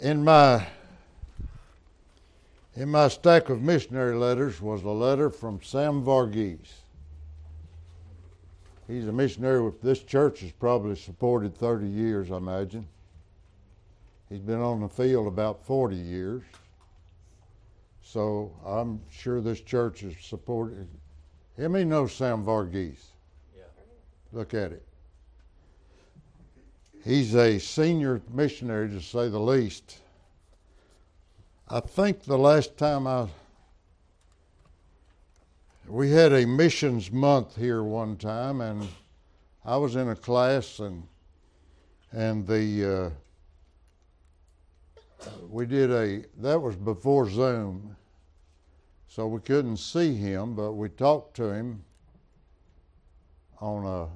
[0.00, 0.66] in my
[2.74, 6.72] in my stack of missionary letters was a letter from Sam Varghese.
[8.88, 12.86] He's a missionary with this church has probably supported 30 years, I imagine.
[14.28, 16.42] He's been on the field about 40 years.
[18.02, 20.88] So I'm sure this church is supported.
[21.60, 23.04] How many know Sam Varghese?
[23.56, 23.64] Yeah.
[24.32, 24.84] Look at it.
[27.02, 30.00] He's a senior missionary, to say the least.
[31.66, 33.28] I think the last time I
[35.88, 38.86] we had a missions month here one time, and
[39.64, 41.08] I was in a class, and
[42.12, 43.12] and the
[45.24, 47.96] uh, we did a that was before Zoom,
[49.08, 51.82] so we couldn't see him, but we talked to him
[53.58, 54.08] on a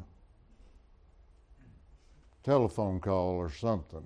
[2.45, 4.05] telephone call or something.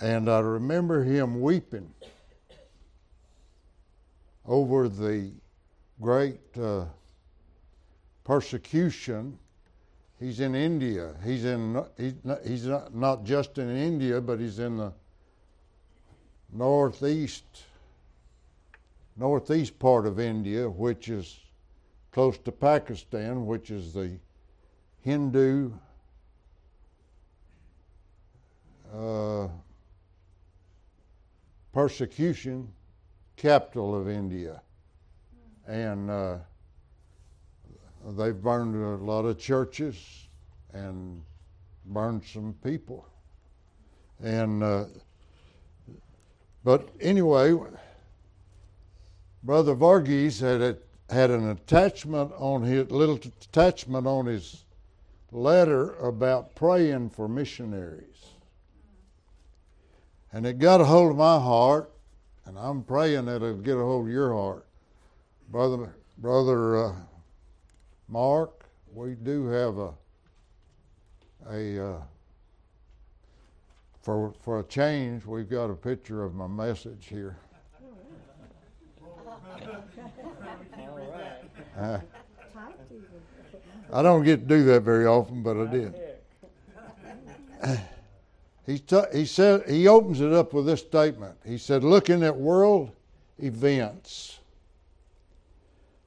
[0.00, 1.92] And I remember him weeping
[4.44, 5.30] over the
[6.00, 6.86] great uh,
[8.24, 9.38] persecution.
[10.18, 11.14] He's in India.
[11.24, 11.84] He's in.
[11.96, 14.92] He's not, he's not, not just in India, but he's in the
[16.52, 17.44] northeast
[19.16, 21.38] northeast part of India, which is
[22.10, 24.18] close to Pakistan, which is the
[25.02, 25.72] Hindu
[28.94, 29.48] uh,
[31.72, 32.68] persecution
[33.36, 34.62] capital of India.
[35.66, 36.36] And uh,
[38.16, 39.96] they've burned a lot of churches
[40.72, 41.22] and
[41.86, 43.06] burned some people.
[44.22, 44.84] And, uh,
[46.62, 47.54] but anyway,
[49.42, 50.76] Brother Varghese had a,
[51.12, 54.64] had an attachment on his little attachment on his
[55.32, 58.33] letter about praying for missionaries.
[60.34, 61.92] And it got a hold of my heart,
[62.44, 64.66] and I'm praying that it'll get a hold of your heart.
[65.48, 66.92] Brother, Brother uh,
[68.08, 69.94] Mark, we do have a,
[71.48, 72.00] a uh,
[74.02, 77.36] for, for a change, we've got a picture of my message here.
[81.78, 82.00] Uh,
[83.92, 85.94] I don't get to do that very often, but I did.
[88.66, 91.36] He, t- he said he opens it up with this statement.
[91.44, 92.90] He said, "Looking at world
[93.38, 94.38] events,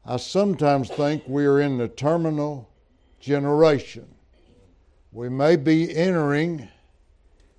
[0.06, 2.69] I sometimes think we are in the terminal
[3.19, 4.07] generation.
[5.12, 6.67] We may be entering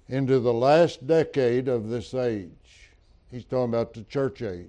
[0.08, 2.50] into the last decade of this age."
[3.31, 4.66] He's talking about the church age.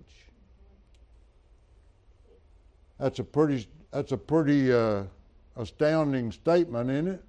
[2.99, 5.03] That's a pretty that's a pretty uh,
[5.55, 7.23] astounding statement, isn't it?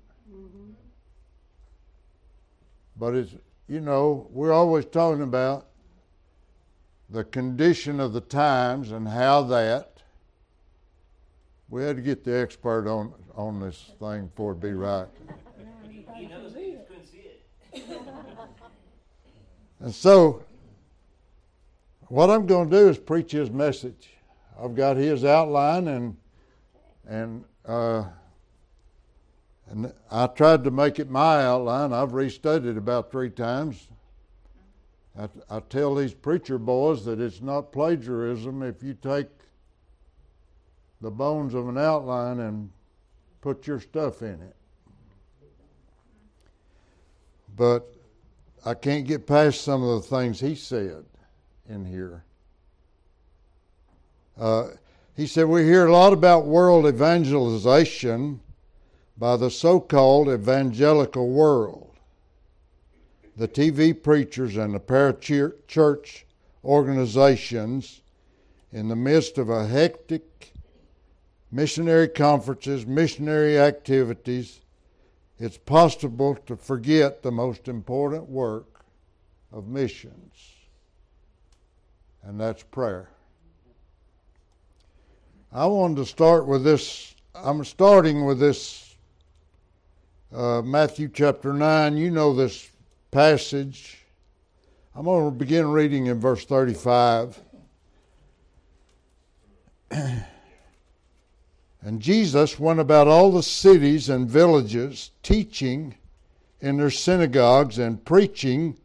[3.00, 3.34] But it's,
[3.66, 5.68] you know, we're always talking about
[7.08, 10.02] the condition of the times and how that.
[11.70, 15.06] We had to get the expert on on this thing for it be right.
[19.80, 20.44] and so,
[22.08, 24.10] what I'm going to do is preach his message.
[24.60, 26.16] I've got his outline and
[27.08, 28.04] and uh,
[29.70, 31.92] and I tried to make it my outline.
[31.92, 33.88] I've restudied it about three times.
[35.16, 39.28] I, I tell these preacher boys that it's not plagiarism if you take
[41.00, 42.70] the bones of an outline and
[43.40, 44.56] put your stuff in it.
[47.56, 47.86] But
[48.66, 51.04] I can't get past some of the things he said
[51.68, 52.24] in here.
[54.38, 54.68] Uh,
[55.16, 58.40] he said, We hear a lot about world evangelization
[59.20, 61.94] by the so called evangelical world.
[63.36, 66.22] The TV preachers and the parachurch
[66.64, 68.00] organizations,
[68.72, 70.54] in the midst of a hectic
[71.52, 74.60] missionary conferences, missionary activities,
[75.38, 78.84] it's possible to forget the most important work
[79.52, 80.54] of missions,
[82.22, 83.10] and that's prayer.
[85.52, 87.14] I wanted to start with this.
[87.34, 88.89] I'm starting with this
[90.32, 91.96] uh, Matthew chapter 9.
[91.96, 92.70] You know this
[93.10, 94.04] passage.
[94.94, 97.40] I'm going to begin reading in verse 35.
[99.90, 100.24] and
[101.98, 105.96] Jesus went about all the cities and villages, teaching
[106.60, 108.76] in their synagogues and preaching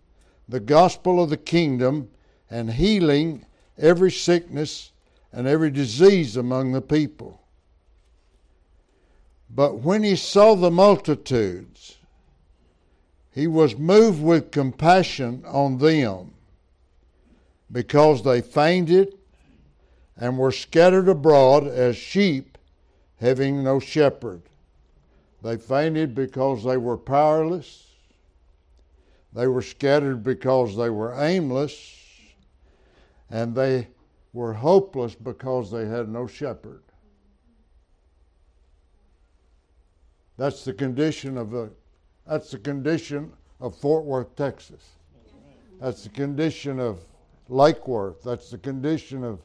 [0.48, 2.10] the gospel of the kingdom
[2.50, 3.46] and healing
[3.78, 4.92] every sickness
[5.32, 7.45] and every disease among the people.
[9.56, 11.96] But when he saw the multitudes,
[13.36, 16.36] He was moved with compassion on them
[17.70, 19.18] because they fainted
[20.16, 22.58] and were scattered abroad as sheep
[23.18, 24.44] having no shepherd.
[25.44, 27.88] They fainted because they were powerless.
[29.34, 31.94] They were scattered because they were aimless.
[33.30, 33.90] And they
[34.32, 36.85] were hopeless because they had no shepherd.
[40.38, 41.70] That's the condition of a
[42.28, 44.84] that's the condition of Fort Worth, Texas.
[45.80, 47.00] That's the condition of
[47.50, 48.24] Lake Worth.
[48.24, 49.40] That's the condition of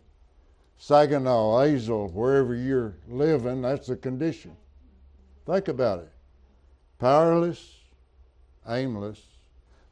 [0.78, 3.60] Saginaw, Azle, wherever you're living.
[3.60, 4.56] That's the condition.
[5.46, 6.10] Think about it.
[6.98, 7.76] Powerless,
[8.66, 9.20] aimless.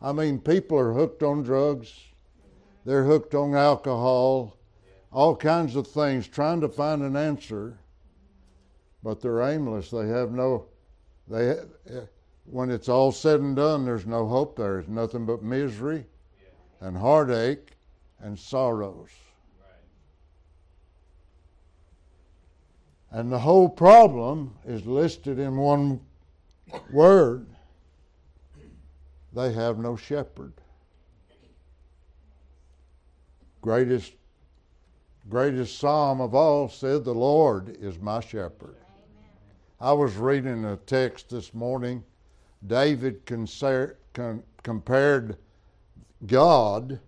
[0.00, 1.92] I mean, people are hooked on drugs.
[2.84, 4.56] They're hooked on alcohol,
[5.12, 7.78] all kinds of things, trying to find an answer,
[9.02, 9.90] but they're aimless.
[9.90, 10.66] They have no,
[11.28, 12.00] they, eh,
[12.46, 14.56] when it's all said and done, there's no hope.
[14.56, 16.06] There's nothing but misery
[16.80, 17.72] and heartache
[18.20, 19.10] and sorrows.
[23.10, 26.00] And the whole problem is listed in one
[26.92, 27.46] word
[29.32, 30.52] they have no shepherd.
[33.60, 34.12] Greatest,
[35.28, 38.76] greatest psalm of all said, The Lord is my shepherd.
[39.80, 42.02] I was reading a text this morning
[42.66, 43.24] David
[44.64, 45.36] compared
[46.26, 46.98] God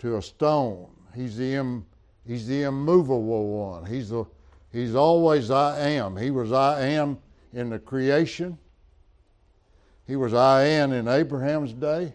[0.00, 0.90] to a stone.
[1.14, 1.86] He's the, Im,
[2.26, 3.86] he's the immovable one.
[3.86, 4.24] He's, the,
[4.72, 6.16] he's always I am.
[6.16, 7.18] He was I am
[7.52, 8.58] in the creation.
[10.08, 12.14] He was I am in Abraham's day.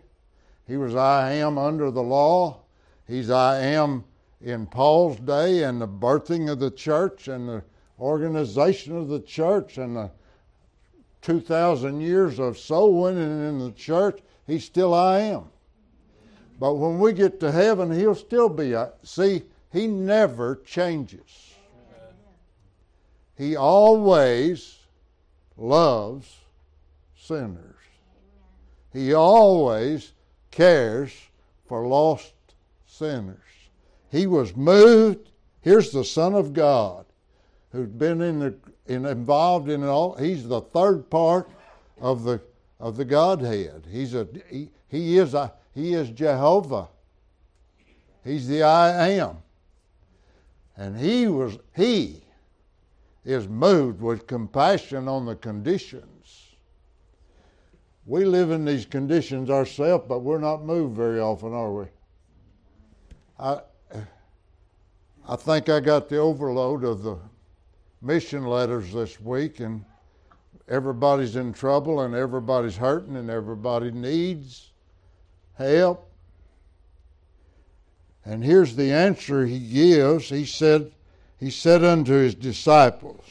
[0.68, 2.60] He was I am under the law.
[3.08, 4.04] He's I am
[4.42, 7.64] in Paul's day and the birthing of the church and the
[8.02, 10.12] organization of the church and the
[11.22, 15.46] 2,000 years of soul winning in the church, he's still I am.
[16.60, 18.76] But when we get to heaven, he'll still be.
[18.76, 21.56] I, see, he never changes.
[23.38, 24.78] He always
[25.58, 26.36] loves
[27.16, 27.76] sinners.
[28.94, 30.12] He always
[30.52, 31.14] cares
[31.66, 32.34] for lost
[32.86, 33.38] sinners.
[34.12, 35.32] He was moved.
[35.62, 37.06] Here's the Son of God
[37.72, 38.56] who's been in the
[38.88, 40.16] in, involved in it all.
[40.16, 41.50] He's the third part
[42.00, 42.42] of the
[42.80, 43.88] of the Godhead.
[43.90, 46.90] He's a he, he is a he is Jehovah.
[48.24, 49.38] He's the I am.
[50.78, 52.24] And he was he
[53.24, 56.08] is moved with compassion on the conditions.
[58.06, 61.86] We live in these conditions ourselves, but we're not moved very often, are we?
[63.40, 63.62] I
[65.28, 67.18] I think I got the overload of the
[68.02, 69.86] mission letters this week, and
[70.68, 74.72] everybody's in trouble, and everybody's hurting, and everybody needs
[75.54, 76.12] help.
[78.26, 80.30] And here's the answer he gives.
[80.30, 80.92] He said,
[81.40, 83.26] He said unto his disciples,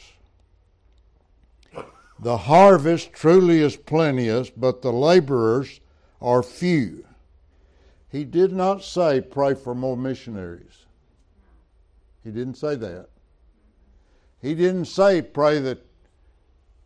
[2.19, 5.79] The harvest truly is plenteous, but the laborers
[6.21, 7.05] are few.
[8.09, 10.85] He did not say, Pray for more missionaries.
[12.23, 13.10] He didn't say that.
[14.41, 15.85] He didn't say, pray that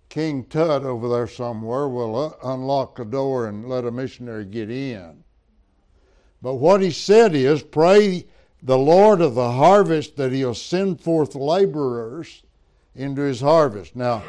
[0.10, 4.70] King Tut over there somewhere will uh, unlock a door and let a missionary get
[4.70, 5.24] in.
[6.42, 8.26] But what he said is, pray
[8.62, 12.44] the Lord of the harvest that he'll send forth laborers
[12.94, 13.96] into his harvest.
[13.96, 14.24] Now,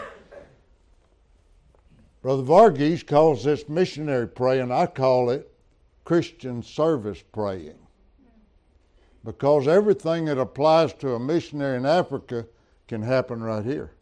[2.23, 4.73] Brother Varghese calls this missionary praying.
[4.73, 5.53] I call it
[6.05, 7.79] Christian service praying.
[9.25, 12.47] Because everything that applies to a missionary in Africa
[12.89, 13.93] can happen right here.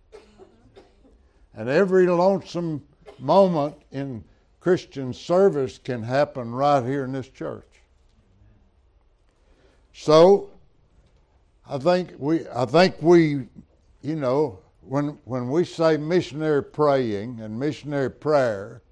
[1.55, 2.83] And every lonesome
[3.19, 4.25] moment in
[4.61, 7.69] Christian service can happen right here in this church.
[9.93, 10.50] So
[11.69, 13.47] I think we I think we
[14.03, 18.83] you know when when we say missionary praying and missionary prayer,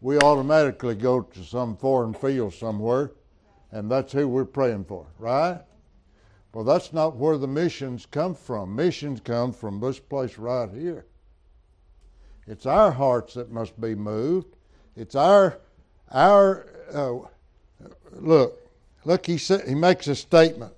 [0.00, 3.12] we automatically go to some foreign field somewhere
[3.70, 5.60] and that's who we're praying for, right?
[6.52, 8.74] Well, that's not where the missions come from.
[8.74, 11.04] Missions come from this place right here.
[12.46, 14.56] It's our hearts that must be moved.
[14.96, 15.58] It's our
[16.10, 17.18] our uh,
[18.12, 18.64] look.
[19.04, 20.72] Look, he said he makes a statement.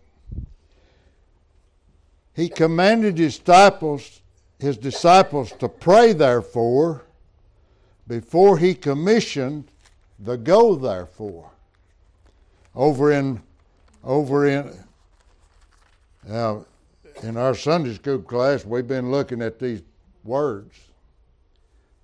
[2.34, 4.20] He commanded his disciples
[4.58, 7.02] his disciples to pray therefore
[8.06, 9.64] before he commissioned
[10.18, 11.50] the go therefore.
[12.74, 13.42] Over in
[14.04, 14.76] over in
[16.28, 16.66] now,
[17.22, 19.82] in our Sunday school class, we've been looking at these
[20.24, 20.78] words.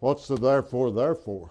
[0.01, 1.51] What's the therefore, therefore?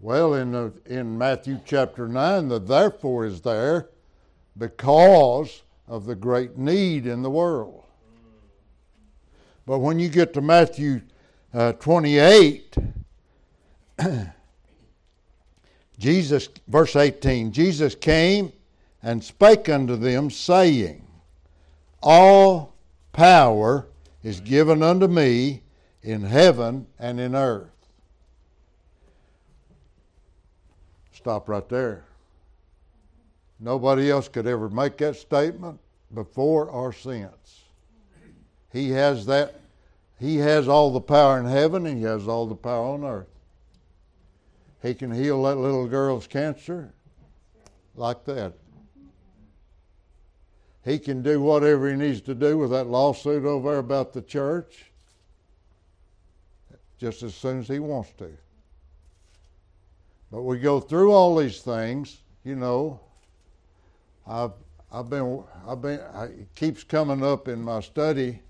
[0.00, 3.88] Well, in, the, in Matthew chapter 9, the therefore is there
[4.58, 7.84] because of the great need in the world.
[9.64, 11.00] But when you get to Matthew
[11.52, 12.76] uh, 28,
[15.98, 18.52] Jesus, verse 18, Jesus came
[19.06, 21.06] and spake unto them, saying,
[22.02, 22.74] All
[23.12, 23.86] power
[24.24, 25.62] is given unto me
[26.02, 27.70] in heaven and in earth.
[31.12, 32.04] Stop right there.
[33.60, 35.78] Nobody else could ever make that statement
[36.12, 37.62] before or since.
[38.72, 39.60] He has that
[40.18, 43.28] he has all the power in heaven and he has all the power on earth.
[44.82, 46.92] He can heal that little girl's cancer
[47.94, 48.54] like that.
[50.86, 54.22] He can do whatever he needs to do with that lawsuit over there about the
[54.22, 54.84] church
[56.96, 58.30] just as soon as he wants to.
[60.30, 63.00] But we go through all these things, you know.
[64.28, 64.52] I've
[64.92, 68.40] I've been I've been I, it keeps coming up in my study,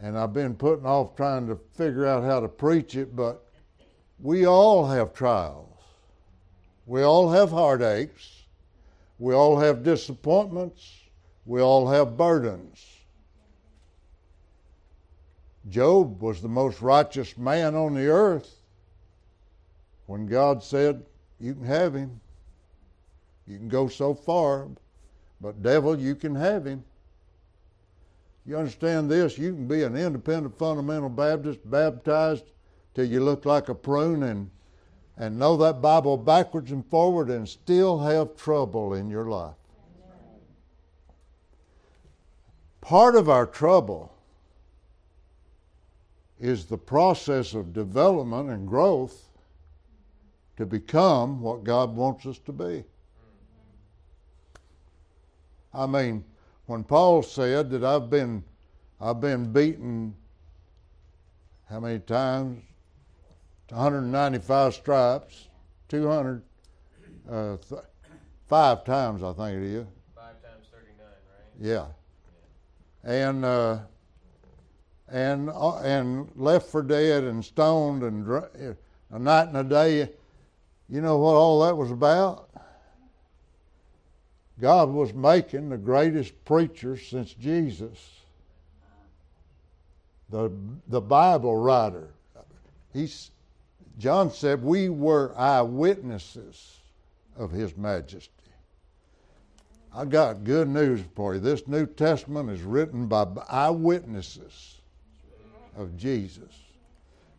[0.00, 3.14] and I've been putting off trying to figure out how to preach it.
[3.14, 3.46] But
[4.18, 5.78] we all have trials.
[6.84, 8.42] We all have heartaches.
[9.20, 11.01] We all have disappointments.
[11.44, 12.84] We all have burdens.
[15.68, 18.62] Job was the most righteous man on the earth
[20.06, 21.04] when God said,
[21.38, 22.20] You can have him.
[23.46, 24.68] You can go so far,
[25.40, 26.84] but devil, you can have him.
[28.44, 29.38] You understand this?
[29.38, 32.44] You can be an independent fundamental Baptist, baptized
[32.94, 34.50] till you look like a prune and
[35.16, 39.54] and know that Bible backwards and forward and still have trouble in your life.
[42.82, 44.12] Part of our trouble
[46.38, 49.28] is the process of development and growth
[50.56, 52.84] to become what God wants us to be.
[55.72, 56.24] I mean,
[56.66, 58.44] when Paul said that I've been
[59.00, 60.14] I've been beaten
[61.70, 62.62] how many times?
[63.70, 65.48] 195 stripes,
[65.88, 66.42] 200,
[67.30, 67.80] uh, th-
[68.46, 69.86] five times I think it is.
[70.14, 71.14] Five times 39, right?
[71.58, 71.86] Yeah.
[73.04, 73.78] And uh,
[75.08, 78.76] and uh, and left for dead and stoned and dr-
[79.10, 80.08] a night and a day
[80.92, 82.50] you know what all that was about?
[84.60, 87.98] God was making the greatest preacher since Jesus,
[90.28, 90.52] the,
[90.88, 92.10] the Bible writer.
[92.92, 93.30] He's,
[93.98, 96.80] John said, We were eyewitnesses
[97.38, 98.30] of His majesty.
[99.94, 101.40] I got good news for you.
[101.40, 104.80] This New Testament is written by eyewitnesses
[105.76, 106.52] of Jesus.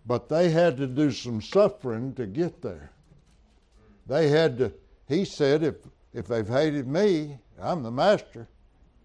[0.05, 2.91] But they had to do some suffering to get there.
[4.05, 4.73] They had to,
[5.07, 5.75] he said, if,
[6.13, 8.47] if they've hated me, I'm the master.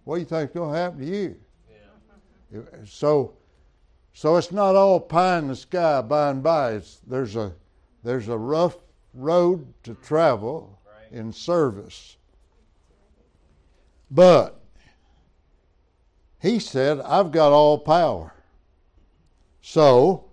[0.04, 1.36] What do you think's going to happen to you?
[2.52, 2.60] Yeah.
[2.84, 3.34] So,
[4.12, 6.72] so it's not all pie in the sky by and by.
[6.72, 7.52] It's, there's, a,
[8.02, 8.76] there's a rough
[9.14, 11.18] road to travel right.
[11.18, 12.17] in service.
[14.10, 14.60] But
[16.40, 18.32] he said, I've got all power.
[19.60, 20.24] So,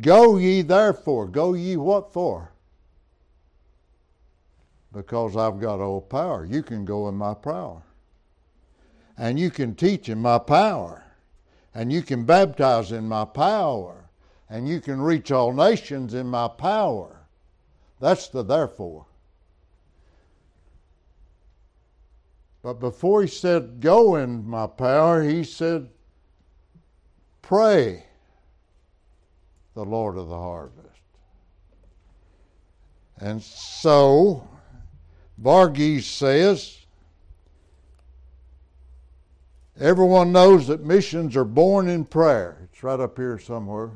[0.00, 1.26] go ye therefore.
[1.28, 2.54] Go ye what for?
[4.94, 6.46] because I've got all power.
[6.46, 7.82] You can go in my power.
[9.18, 11.04] And you can teach in my power.
[11.74, 14.08] And you can baptize in my power.
[14.48, 17.26] And you can reach all nations in my power.
[18.00, 19.06] That's the therefore.
[22.64, 25.90] But before he said, Go in my power, he said,
[27.42, 28.06] Pray
[29.74, 30.88] the Lord of the harvest.
[33.20, 34.48] And so
[35.40, 36.78] Varghese says,
[39.78, 42.66] Everyone knows that missions are born in prayer.
[42.72, 43.90] It's right up here somewhere.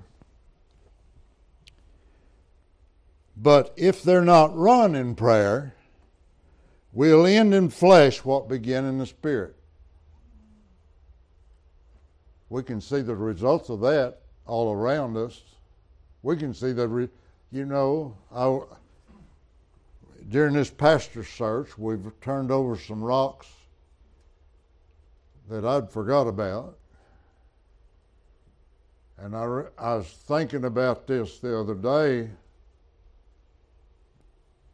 [3.34, 5.74] But if they're not run in prayer,
[6.92, 9.54] we'll end in flesh what began in the spirit.
[12.50, 15.42] We can see the results of that all around us.
[16.22, 17.08] We can see the, re-
[17.52, 18.60] you know, I,
[20.30, 23.48] during this pastor search, we've turned over some rocks
[25.48, 26.76] that I'd forgot about.
[29.18, 32.30] And I, re- I was thinking about this the other day.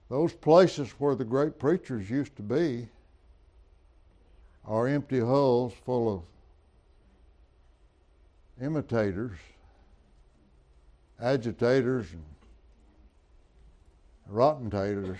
[0.08, 2.88] Those places where the great preachers used to be
[4.64, 6.22] are empty hulls full of
[8.62, 9.36] imitators,
[11.20, 12.24] agitators, and
[14.28, 15.18] rotten taters.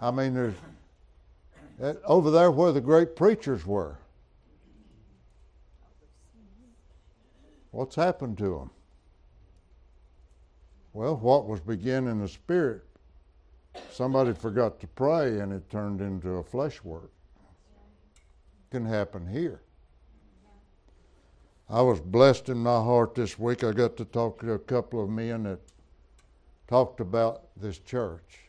[0.00, 0.54] I mean, there's
[2.04, 3.96] over there where the great preachers were.
[7.70, 8.70] What's happened to them?
[10.92, 12.82] Well, what was beginning in the spirit,
[13.90, 17.10] somebody forgot to pray and it turned into a flesh work.
[18.70, 19.62] Can happen here.
[21.68, 23.64] I was blessed in my heart this week.
[23.64, 25.60] I got to talk to a couple of men that
[26.68, 28.40] talked about this church.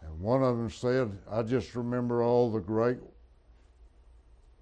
[0.00, 2.98] And one of them said, I just remember all the great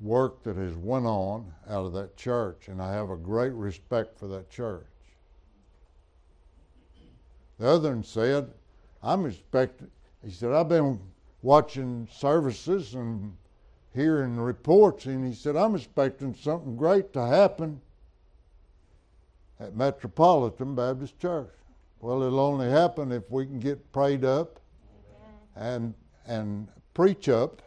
[0.01, 4.19] work that has went on out of that church, and I have a great respect
[4.19, 4.87] for that church.
[7.59, 8.51] The other one said,
[9.03, 9.91] I'm expecting,
[10.25, 11.01] he said, I've been
[11.43, 13.37] watching services and
[13.95, 17.81] hearing reports, and he said, I'm expecting something great to happen
[19.59, 21.51] at Metropolitan Baptist Church.
[22.01, 24.61] Well, it'll only happen if we can get prayed up
[25.57, 25.95] and
[26.27, 27.63] and preach up.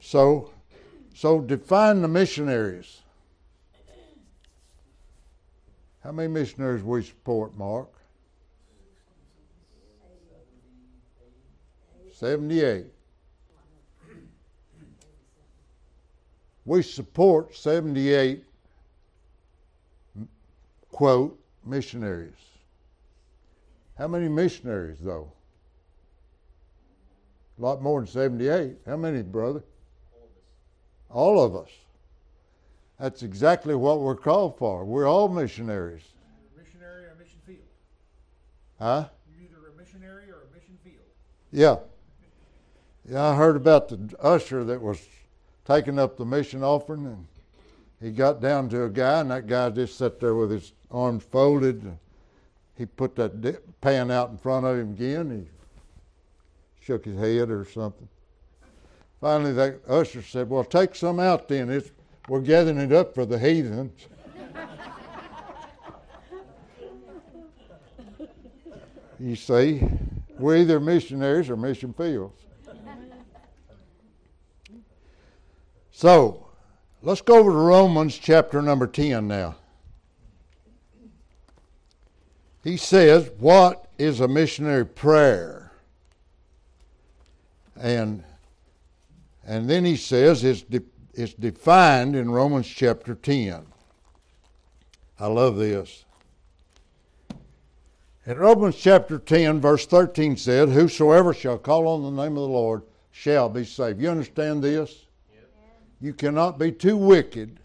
[0.00, 0.50] So
[1.14, 3.02] so define the missionaries.
[6.02, 7.88] How many missionaries we support, Mark?
[12.20, 12.86] 78.
[16.66, 18.44] We support 78,
[20.90, 22.32] quote, missionaries.
[23.96, 25.32] How many missionaries, though?
[27.58, 28.76] A lot more than 78.
[28.86, 29.62] How many, brother?
[31.10, 31.70] All of us.
[32.98, 34.84] That's exactly what we're called for.
[34.84, 36.02] We're all missionaries.
[36.56, 37.58] Missionary or mission field.
[38.78, 39.08] Huh?
[39.32, 40.96] You're either a missionary or a mission field.
[41.50, 41.76] Yeah.
[43.08, 45.00] Yeah, I heard about the usher that was
[45.64, 47.26] taking up the mission offering, and
[48.00, 51.24] he got down to a guy, and that guy just sat there with his arms
[51.24, 51.96] folded.
[52.76, 55.30] He put that pan out in front of him again.
[55.46, 58.08] He shook his head or something.
[59.20, 61.68] Finally, that usher said, Well, take some out then.
[61.68, 61.90] It's,
[62.28, 64.06] we're gathering it up for the heathens.
[69.20, 69.82] you see,
[70.38, 72.40] we're either missionaries or mission fields.
[75.92, 76.46] So,
[77.02, 79.56] let's go over to Romans chapter number 10 now.
[82.64, 85.72] He says, What is a missionary prayer?
[87.76, 88.24] And
[89.46, 90.82] and then he says it's, de-
[91.14, 93.66] it's defined in Romans chapter 10.
[95.18, 96.04] I love this.
[98.26, 102.48] In Romans chapter 10, verse 13 said, Whosoever shall call on the name of the
[102.48, 104.00] Lord shall be saved.
[104.00, 105.06] You understand this?
[105.34, 105.50] Yep.
[106.00, 107.58] You cannot be too wicked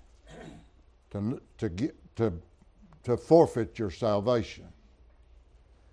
[1.11, 2.33] to, to, get, to,
[3.03, 4.65] to forfeit your salvation.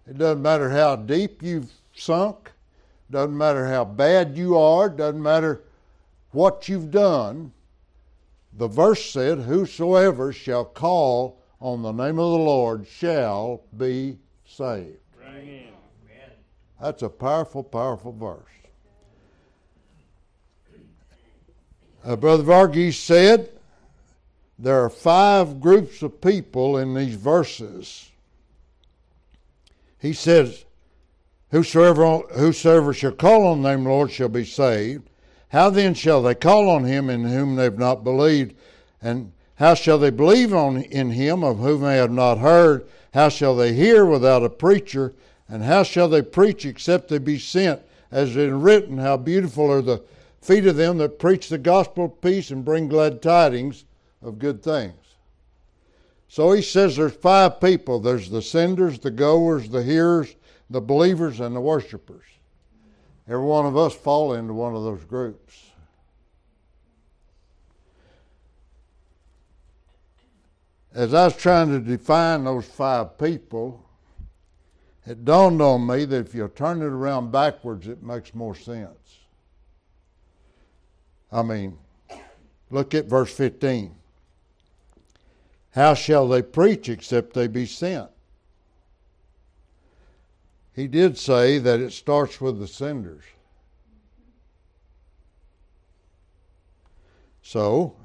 [0.09, 2.51] It doesn't matter how deep you've sunk,
[3.11, 5.63] doesn't matter how bad you are, doesn't matter
[6.33, 7.53] what you've done,
[8.53, 14.99] the verse said, Whosoever shall call on the name of the Lord shall be saved.
[15.25, 15.69] Amen.
[16.81, 18.43] That's a powerful, powerful verse.
[22.05, 23.51] Uh, Brother Varghese said
[24.59, 28.11] there are five groups of people in these verses.
[30.01, 30.65] He says,
[31.51, 35.09] Whosoever, whosoever shall call on the name of the Lord shall be saved.
[35.53, 38.55] How then shall they call on him in whom they have not believed?
[39.03, 42.87] And how shall they believe on in him of whom they have not heard?
[43.13, 45.13] How shall they hear without a preacher?
[45.47, 47.83] And how shall they preach except they be sent?
[48.11, 50.03] As it is written, how beautiful are the
[50.41, 53.85] feet of them that preach the gospel of peace and bring glad tidings
[54.23, 54.95] of good things.
[56.29, 60.35] So he says there's five people there's the senders, the goers, the hearers,
[60.71, 62.25] the believers, and the worshipers.
[63.29, 65.59] Every one of us fall into one of those groups.
[70.95, 73.83] As I was trying to define those five people,
[75.07, 79.19] it dawned on me that if you turn it around backwards, it makes more sense.
[81.31, 81.79] I mean,
[82.71, 83.95] look at verse 15.
[85.71, 88.12] How shall they preach except they be sent?
[90.75, 93.25] He did say that it starts with the senders.
[97.43, 97.97] So,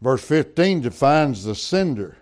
[0.00, 2.16] verse 15 defines the sender.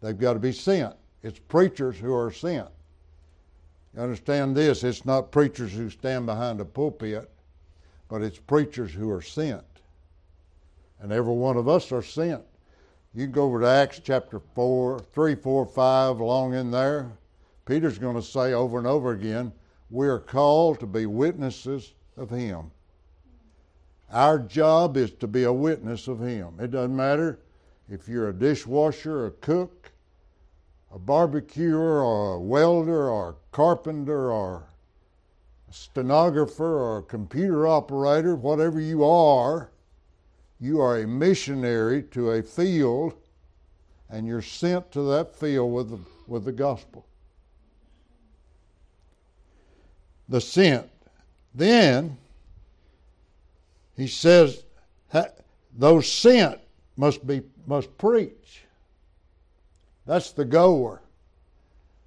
[0.00, 0.94] They've got to be sent.
[1.22, 2.68] It's preachers who are sent.
[3.94, 4.82] You understand this?
[4.82, 7.30] It's not preachers who stand behind a pulpit,
[8.08, 9.64] but it's preachers who are sent.
[11.00, 12.42] And every one of us are sent
[13.14, 17.10] You go over to Acts chapter 4, 3, 4, 5, along in there.
[17.70, 19.52] Peter's going to say over and over again,
[19.90, 22.68] we are called to be witnesses of Him.
[24.10, 26.54] Our job is to be a witness of Him.
[26.58, 27.38] It doesn't matter
[27.88, 29.92] if you're a dishwasher, a cook,
[30.92, 34.64] a barbecuer, or a welder, or a carpenter, or
[35.68, 39.70] a stenographer, or a computer operator, whatever you are,
[40.58, 43.14] you are a missionary to a field,
[44.08, 47.06] and you're sent to that field with the, with the gospel.
[50.30, 50.88] The sent.
[51.54, 52.16] Then
[53.96, 54.62] he says
[55.76, 56.60] those sent
[56.96, 58.62] must be must preach.
[60.06, 61.02] That's the goer.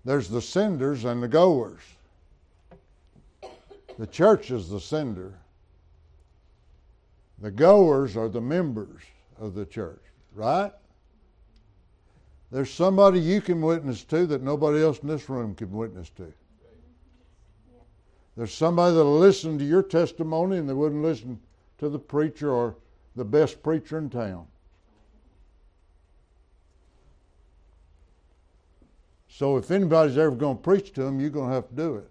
[0.05, 1.81] There's the senders and the goers.
[3.97, 5.33] The church is the sender.
[7.39, 9.01] The goers are the members
[9.39, 10.01] of the church,
[10.33, 10.71] right?
[12.51, 16.31] There's somebody you can witness to that nobody else in this room can witness to.
[18.36, 21.39] There's somebody that'll listen to your testimony and they wouldn't listen
[21.78, 22.76] to the preacher or
[23.15, 24.48] the best preacher in town.
[29.28, 31.96] So if anybody's ever going to preach to them, you're going to have to do
[31.96, 32.10] it.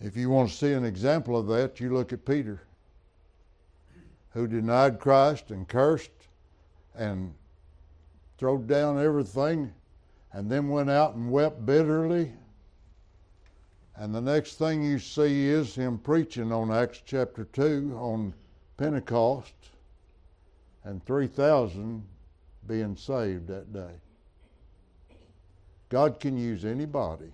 [0.00, 2.62] If you want to see an example of that, you look at Peter,
[4.30, 6.10] who denied Christ and cursed
[6.94, 7.34] and
[8.36, 9.72] threw down everything
[10.32, 12.32] and then went out and wept bitterly.
[13.98, 18.32] And the next thing you see is him preaching on Acts chapter 2 on
[18.76, 19.54] Pentecost
[20.84, 22.04] and 3,000
[22.68, 23.90] being saved that day.
[25.88, 27.32] God can use anybody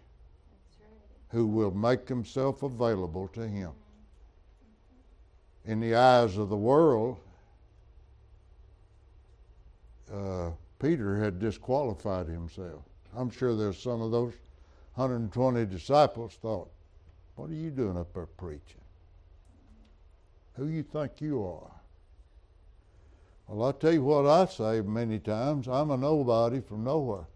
[1.29, 3.73] who will make himself available to him.
[5.67, 7.19] In the eyes of the world,
[10.11, 12.83] uh, Peter had disqualified himself.
[13.15, 14.33] I'm sure there's some of those
[14.95, 16.71] 120 disciples thought,
[17.35, 18.81] What are you doing up there preaching?
[20.57, 21.71] Who you think you are?
[23.49, 27.27] Well, I tell you what I say many times I'm a nobody from nowhere.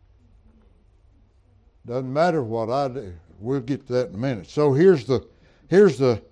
[1.84, 3.14] Doesn't matter what I do.
[3.40, 4.48] We'll get to that in a minute.
[4.48, 5.26] So here's the
[5.68, 6.22] here's the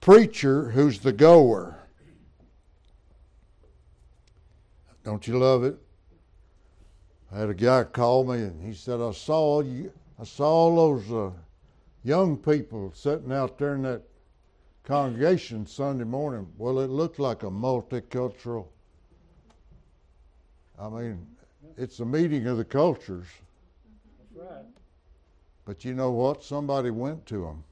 [0.00, 1.76] preacher who's the goer.
[5.04, 5.76] Don't you love it?
[7.32, 9.92] I had a guy call me and he said, "I saw you.
[10.20, 11.30] I saw all those uh,
[12.04, 14.02] young people sitting out there in that
[14.84, 16.46] congregation Sunday morning.
[16.58, 18.66] Well, it looked like a multicultural.
[20.78, 21.26] I mean,
[21.78, 23.28] it's a meeting of the cultures.
[24.34, 24.64] That's right.
[25.64, 26.44] But you know what?
[26.44, 27.64] Somebody went to them.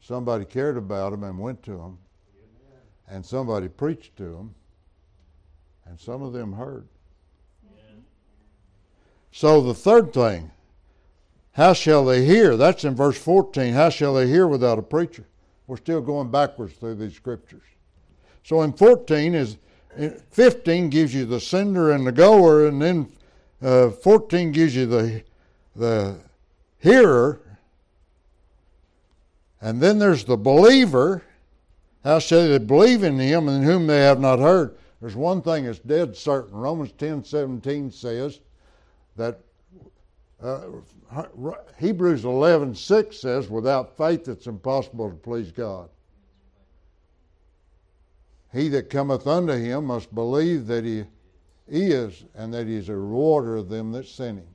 [0.00, 1.98] Somebody cared about them and went to them.
[3.06, 4.54] And somebody preached to them.
[5.86, 6.88] And some of them heard.
[9.30, 10.50] So the third thing,
[11.52, 12.56] how shall they hear?
[12.56, 13.74] That's in verse 14.
[13.74, 15.26] How shall they hear without a preacher?
[15.66, 17.62] We're still going backwards through these scriptures.
[18.44, 19.56] So in 14 is
[20.30, 23.12] 15 gives you the sender and the goer, and then
[23.60, 25.22] uh, 14 gives you the
[25.76, 26.18] the
[26.78, 27.40] hearer,
[29.60, 31.22] and then there's the believer.
[32.02, 34.76] How shall they believe in him in whom they have not heard?
[35.00, 36.56] There's one thing that's dead certain.
[36.56, 38.40] Romans 10 17 says
[39.16, 39.40] that
[40.42, 40.60] uh,
[41.78, 45.88] Hebrews 11 6 says, without faith it's impossible to please God.
[48.52, 51.04] He that cometh unto him must believe that he
[51.68, 54.46] is, and that he is a rewarder of them that sin him.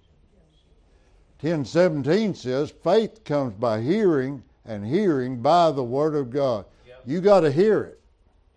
[1.40, 6.66] 1017 says, faith comes by hearing, and hearing by the Word of God.
[6.88, 7.04] Yep.
[7.06, 8.00] You got to hear it.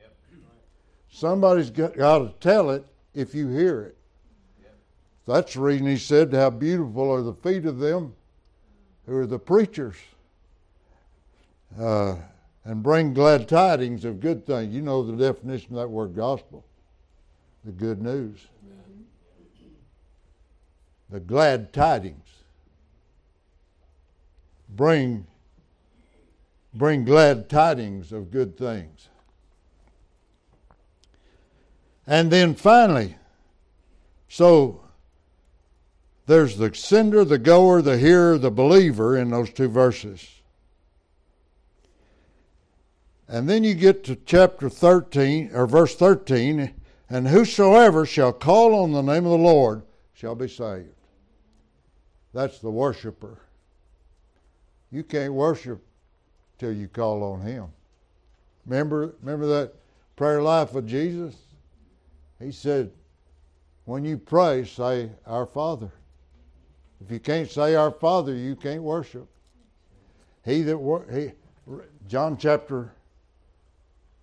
[0.01, 0.17] Yep.
[1.11, 3.98] Somebody's got, got, to tell it if you hear it.
[5.29, 8.15] That's the reason he said, How beautiful are the feet of them
[9.05, 9.97] who are the preachers.
[11.79, 12.17] Uh,
[12.65, 14.75] and bring glad tidings of good things.
[14.75, 16.65] You know the definition of that word gospel
[17.63, 18.39] the good news.
[21.11, 22.27] The glad tidings
[24.71, 25.27] bring,
[26.73, 29.09] bring glad tidings of good things.
[32.07, 33.17] And then finally,
[34.29, 34.88] so
[36.29, 40.29] there's the sender, the goer, the hearer, the believer in those two verses.
[43.27, 46.75] And then you get to chapter 13, or verse 13,
[47.09, 50.93] and whosoever shall call on the name of the Lord shall be saved.
[52.35, 53.39] That's the worshiper.
[54.91, 55.81] You can't worship
[56.59, 57.69] till you call on Him.
[58.67, 59.75] Remember, remember that
[60.15, 61.35] prayer life of Jesus?
[62.39, 62.91] He said,
[63.87, 65.91] when you pray, say, Our Father.
[67.05, 69.29] If you can't say Our Father, you can't worship.
[70.45, 71.33] He that wor- he,
[72.09, 72.93] John chapter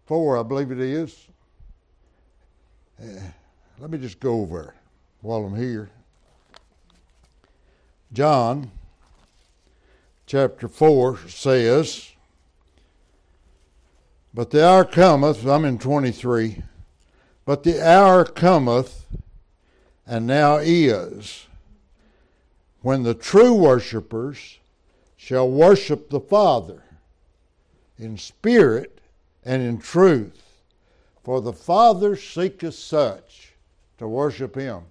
[0.05, 1.27] four, I believe it is.
[3.01, 3.05] Uh,
[3.79, 4.73] let me just go over
[5.21, 5.89] while I'm here.
[8.13, 8.71] John
[10.25, 12.11] chapter 4 says,
[14.33, 16.63] But the hour cometh, I'm in 23,
[17.43, 19.05] but the hour cometh,
[20.07, 21.47] and now is,
[22.86, 24.60] when the true worshippers
[25.17, 26.84] shall worship the Father
[27.98, 29.00] in spirit
[29.43, 30.62] and in truth.
[31.24, 33.54] For the Father seeketh such
[33.98, 34.84] to worship him.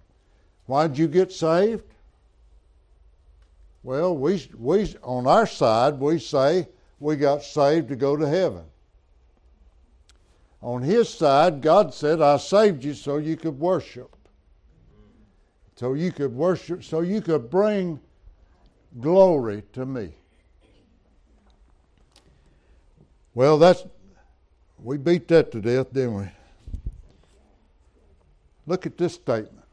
[0.66, 1.84] Why did you get saved?
[3.84, 6.66] Well, we, we on our side we say
[6.98, 8.64] we got saved to go to heaven.
[10.60, 14.13] On his side, God said, I saved you so you could worship.
[15.76, 18.00] So you could worship, so you could bring
[19.00, 20.14] glory to me.
[23.34, 23.84] Well, that's
[24.78, 26.28] we beat that to death, didn't we?
[28.66, 29.64] Look at this statement.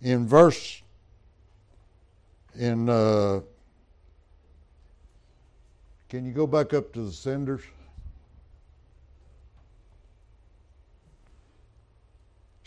[0.00, 0.82] In verse
[2.54, 3.40] in uh,
[6.08, 7.62] can you go back up to the cinders?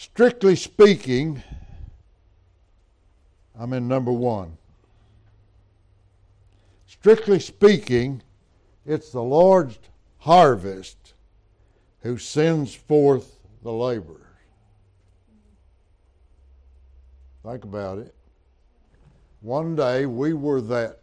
[0.06, 1.41] Strictly speaking,
[3.60, 4.56] I'm in number one.
[6.86, 8.22] Strictly speaking,
[8.86, 9.80] it's the Lord's
[10.20, 11.15] harvest
[12.02, 14.22] who sends forth the laborers.
[17.44, 18.13] Think about it.
[19.41, 21.00] One day we were that.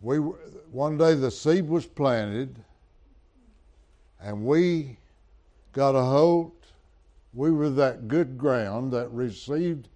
[0.00, 2.56] We one day the seed was planted,
[4.20, 4.96] and we
[5.72, 6.52] got a hold.
[7.32, 9.88] We were that good ground that received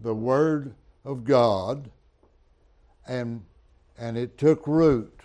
[0.00, 1.90] the word of God,
[3.06, 3.42] and
[3.98, 5.20] and it took root.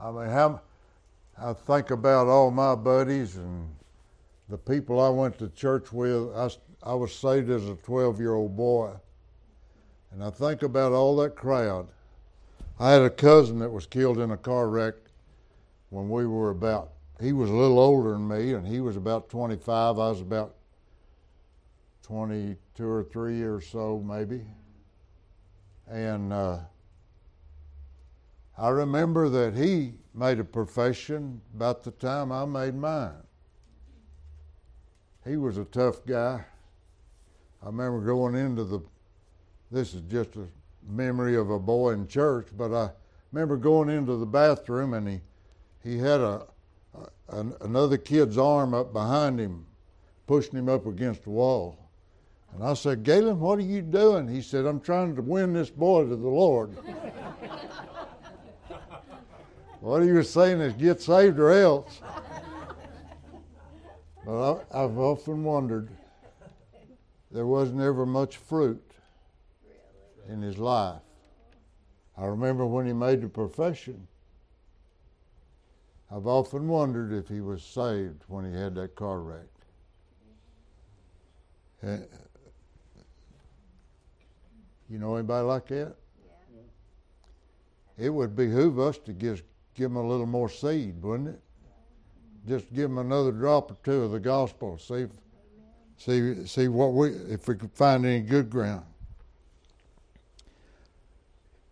[0.00, 0.60] I mean, how
[1.38, 3.68] I think about all my buddies and
[4.48, 6.34] the people I went to church with.
[6.34, 6.48] I,
[6.82, 8.92] I was saved as a 12 year old boy.
[10.12, 11.88] And I think about all that crowd.
[12.78, 14.94] I had a cousin that was killed in a car wreck
[15.90, 19.28] when we were about, he was a little older than me, and he was about
[19.28, 19.98] 25.
[19.98, 20.54] I was about
[22.02, 24.42] 22 or 3 or so, maybe.
[25.88, 26.58] And uh,
[28.58, 33.22] I remember that he made a profession about the time I made mine.
[35.24, 36.44] He was a tough guy.
[37.62, 38.80] I remember going into the,
[39.70, 40.46] this is just a
[40.88, 42.90] memory of a boy in church, but I
[43.32, 45.20] remember going into the bathroom and he,
[45.82, 46.46] he had a,
[47.28, 49.66] a another kid's arm up behind him,
[50.26, 51.78] pushing him up against the wall.
[52.54, 54.28] And I said, Galen, what are you doing?
[54.28, 56.70] He said, I'm trying to win this boy to the Lord.
[59.80, 62.00] what he was saying is get saved or else.
[64.24, 65.90] But I, I've often wondered,
[67.30, 68.82] there wasn't ever much fruit
[70.28, 71.02] in his life.
[72.16, 74.08] I remember when he made the profession,
[76.10, 79.48] I've often wondered if he was saved when he had that car wreck.
[81.82, 81.96] Uh,
[84.88, 85.96] you know anybody like that?
[87.98, 89.42] It would behoove us to just
[89.74, 91.40] give him a little more seed, wouldn't it?
[92.46, 94.78] Just give him another drop or two of the gospel.
[94.78, 95.10] See, if,
[95.96, 98.84] see, see what we if we could find any good ground.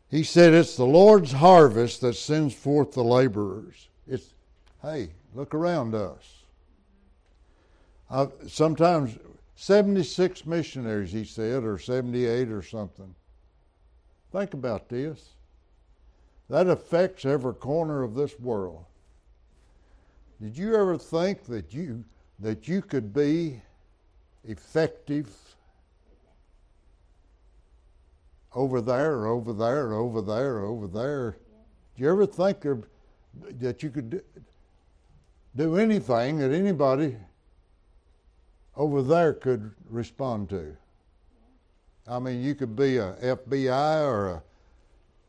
[0.09, 4.35] He said, "It's the Lord's harvest that sends forth the laborers." It's
[4.83, 6.43] hey, look around us.
[8.11, 9.19] i sometimes
[9.57, 13.15] 76 missionaries, he said, or 78 or something.
[14.33, 15.31] Think about this.
[16.51, 18.85] That affects every corner of this world.
[20.41, 22.05] Did you ever think that you
[22.41, 23.63] that you could be
[24.45, 25.31] effective
[28.55, 31.37] over there, over there, over there, over there?
[31.95, 32.87] Did you ever think of,
[33.61, 34.23] that you could
[35.57, 37.17] do anything that anybody
[38.77, 40.77] over there could respond to?
[42.07, 44.43] I mean, you could be a FBI or a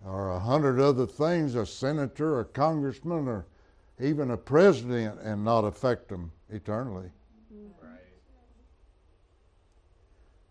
[0.06, 3.46] or a hundred other things, a senator, a congressman, or
[4.00, 7.10] even a president, and not affect them eternally.
[7.82, 7.92] Right.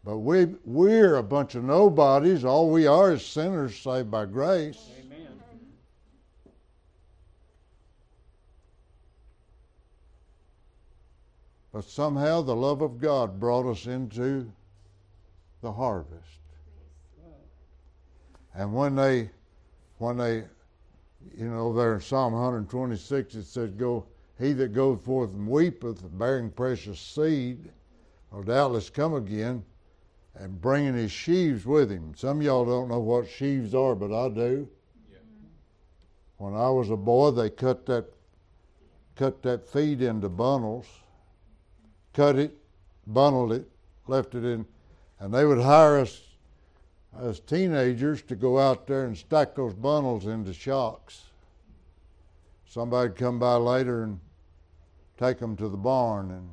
[0.05, 2.45] But we we're a bunch of nobodies.
[2.45, 4.79] All we are is sinners saved by grace.
[4.99, 5.14] Amen.
[11.75, 14.49] But somehow the love of God brought us into
[15.61, 16.39] the harvest.
[18.55, 19.33] And when they,
[19.99, 20.45] when they,
[21.37, 24.07] you know, there in Psalm 126 it says, "Go,
[24.39, 27.73] he that goeth forth and weepeth, bearing precious seed,
[28.31, 29.65] will doubtless come again,
[30.37, 34.13] and bringing his sheaves with him." Some of y'all don't know what sheaves are, but
[34.13, 34.69] I do.
[35.11, 35.19] Yeah.
[36.37, 38.15] When I was a boy, they cut that,
[39.17, 40.87] cut that feed into bundles,
[42.15, 42.57] cut it,
[43.07, 43.69] bundled it,
[44.07, 44.65] left it in,
[45.21, 46.23] and they would hire us
[47.21, 51.25] as teenagers to go out there and stack those bundles into shocks.
[52.67, 54.19] Somebody'd come by later and
[55.19, 56.31] take them to the barn.
[56.31, 56.49] And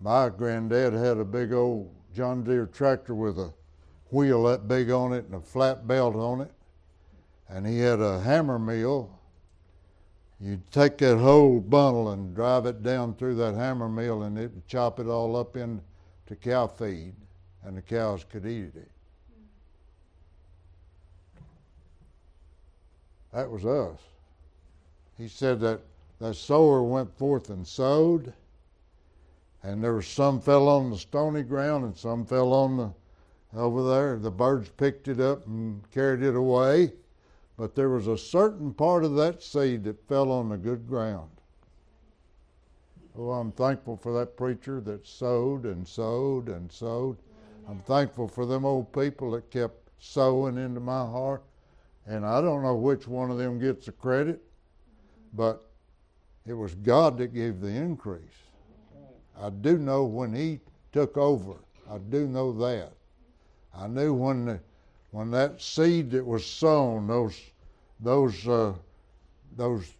[0.00, 3.52] my granddad had a big old John Deere tractor with a
[4.10, 6.52] wheel that big on it and a flat belt on it.
[7.48, 9.17] And he had a hammer mill.
[10.40, 14.54] You'd take that whole bundle and drive it down through that hammer mill and it
[14.54, 15.82] would chop it all up into
[16.40, 17.14] cow feed
[17.64, 18.90] and the cows could eat it.
[23.32, 23.98] That was us.
[25.16, 25.80] He said that
[26.18, 28.32] the sower went forth and sowed,
[29.62, 32.92] and there was some fell on the stony ground and some fell on the
[33.54, 34.18] over there.
[34.18, 36.92] The birds picked it up and carried it away,
[37.58, 41.28] but there was a certain part of that seed that fell on the good ground.
[43.18, 47.18] Oh, I'm thankful for that preacher that sowed and sowed and sowed.
[47.68, 51.42] I'm thankful for them old people that kept sowing into my heart
[52.08, 54.42] and I don't know which one of them gets the credit,
[55.34, 55.66] but
[56.46, 58.22] it was God that gave the increase.
[59.38, 60.60] I do know when He
[60.92, 61.56] took over.
[61.90, 62.92] I do know that.
[63.74, 64.60] I knew when the,
[65.10, 67.40] when that seed that was sown, those
[68.00, 68.72] those uh,
[69.56, 69.92] those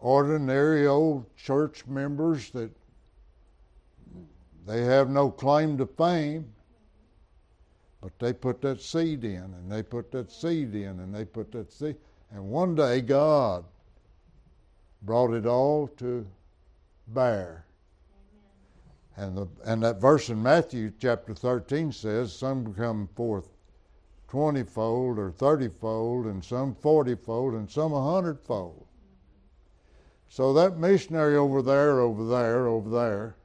[0.00, 2.70] ordinary old church members that
[4.66, 6.46] they have no claim to fame,
[8.00, 11.52] but they put that seed in, and they put that seed in, and they put
[11.52, 11.96] that seed.
[12.30, 13.64] And one day God
[15.02, 16.26] brought it all to
[17.08, 17.64] bear.
[19.16, 23.51] And, the, and that verse in Matthew chapter 13 says, Some come forth
[24.32, 28.86] twentyfold or thirtyfold, and some fortyfold, and some a hundredfold.
[30.30, 33.36] So that missionary over there, over there, over there,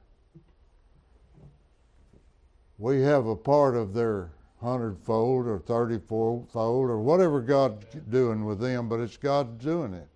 [2.78, 4.30] we have a part of their
[4.62, 10.08] hundredfold or thirty-fold or whatever God's doing with them, but it's God doing it.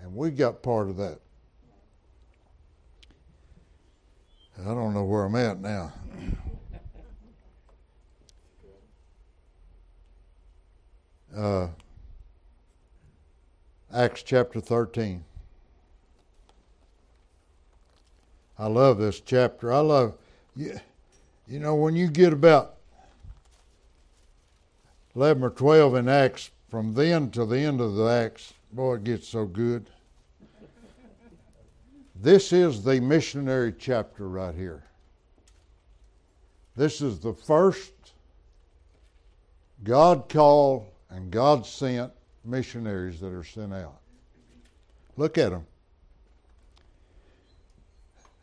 [0.00, 1.18] And we got part of that.
[4.60, 5.94] I don't know where I'm at now.
[11.36, 11.66] Uh,
[13.92, 15.24] Acts chapter 13.
[18.56, 19.72] I love this chapter.
[19.72, 20.16] I love,
[20.54, 20.78] you,
[21.48, 22.76] you know, when you get about
[25.16, 29.04] 11 or 12 in Acts, from then to the end of the Acts, boy, it
[29.04, 29.90] gets so good.
[32.14, 34.84] This is the missionary chapter right here.
[36.76, 37.92] This is the first
[39.82, 42.12] God called and God sent
[42.44, 44.00] missionaries that are sent out.
[45.16, 45.66] Look at them.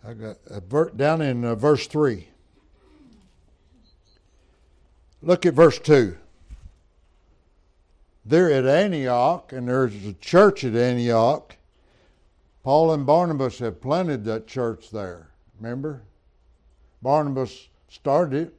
[0.07, 2.27] I got uh, down in uh, verse 3.
[5.21, 6.17] Look at verse 2
[8.25, 11.57] they're at Antioch, and there's a church at Antioch.
[12.63, 15.31] Paul and Barnabas have planted that church there.
[15.59, 16.03] Remember?
[17.01, 18.53] Barnabas started it.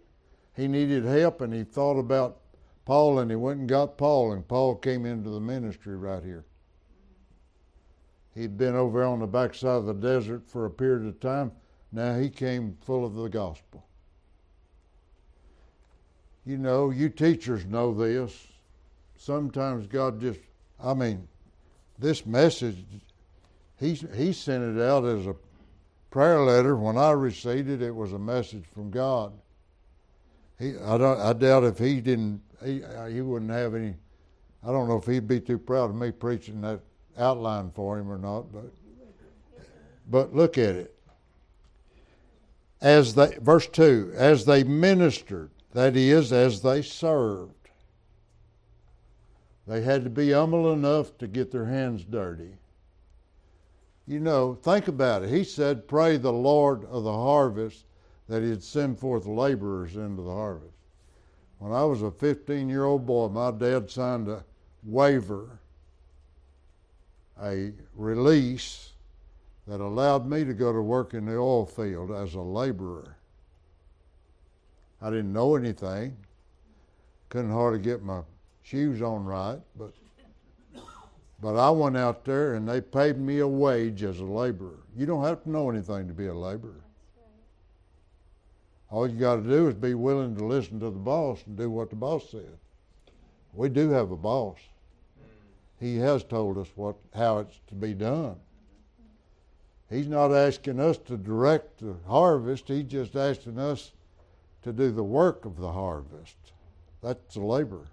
[0.57, 2.39] He needed help, and he thought about
[2.85, 6.45] Paul, and he went and got Paul, and Paul came into the ministry right here.
[8.35, 11.53] He'd been over on the backside of the desert for a period of time.
[11.93, 13.87] Now he came full of the gospel.
[16.45, 18.49] You know, you teachers know this
[19.23, 20.41] sometimes God just,
[20.83, 21.29] I mean,
[21.99, 22.85] this message,
[23.79, 25.37] he, he sent it out as a
[26.11, 26.77] prayer letter.
[26.77, 29.33] When I received it, it was a message from God.
[30.59, 33.95] He, I, don't, I doubt if he didn't, he, uh, he wouldn't have any,
[34.63, 36.81] I don't know if he'd be too proud of me preaching that
[37.19, 38.73] outline for him or not, but,
[40.11, 40.95] but look at it.
[42.81, 47.63] As they, verse 2, as they ministered, that is, as they served
[49.67, 52.59] they had to be humble enough to get their hands dirty.
[54.07, 55.31] You know, think about it.
[55.31, 57.85] He said, Pray the Lord of the harvest
[58.29, 60.75] that He'd send forth laborers into the harvest.
[61.63, 64.45] When I was a 15 year old boy, my dad signed a
[64.83, 65.61] waiver,
[67.41, 68.95] a release
[69.69, 73.17] that allowed me to go to work in the oil field as a laborer.
[75.01, 76.17] I didn't know anything,
[77.29, 78.23] couldn't hardly get my
[78.63, 79.93] shoes on right, but
[81.41, 84.81] but I went out there and they paid me a wage as a laborer.
[84.97, 86.82] You don't have to know anything to be a laborer.
[88.93, 91.71] All you got to do is be willing to listen to the boss and do
[91.71, 92.59] what the boss said.
[93.55, 94.59] We do have a boss.
[95.81, 98.37] He has told us what how it's to be done.
[99.89, 102.69] He's not asking us to direct the harvest.
[102.69, 103.93] He's just asking us
[104.63, 106.37] to do the work of the harvest.
[107.03, 107.87] That's the labor.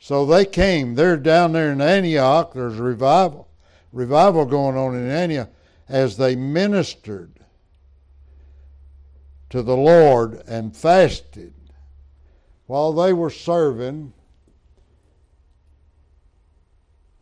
[0.00, 0.94] So they came.
[0.94, 2.54] They're down there in Antioch.
[2.54, 3.46] There's revival,
[3.92, 5.50] revival going on in Antioch
[5.86, 7.41] as they ministered
[9.52, 11.52] to the Lord and fasted.
[12.64, 14.14] While they were serving,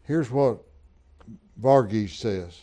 [0.04, 0.60] here's what
[1.60, 2.60] Varghese says.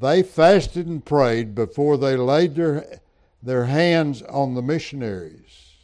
[0.00, 2.98] They fasted and prayed before they laid their,
[3.42, 5.74] their hands on the missionaries.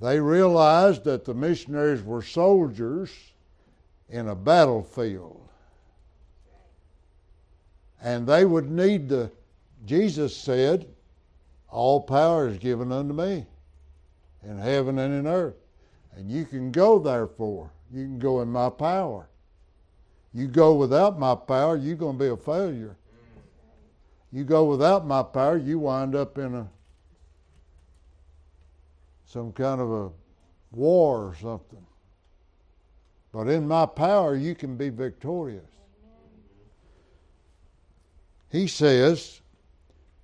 [0.00, 3.10] They realized that the missionaries were soldiers
[4.08, 5.46] in a battlefield.
[8.00, 9.30] And they would need the,
[9.86, 10.86] Jesus said,
[11.68, 13.46] All power is given unto me
[14.44, 15.54] in heaven and in earth.
[16.16, 17.70] And you can go, therefore.
[17.92, 19.28] You can go in my power.
[20.34, 22.96] You go without my power, you're going to be a failure.
[24.32, 26.68] You go without my power, you wind up in a
[29.24, 30.10] some kind of a
[30.72, 31.84] war or something.
[33.32, 35.64] But in my power, you can be victorious.
[38.50, 39.40] He says,